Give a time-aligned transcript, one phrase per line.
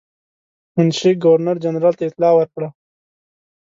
[0.75, 2.69] منشي ګورنر جنرال ته اطلاع ورکړه.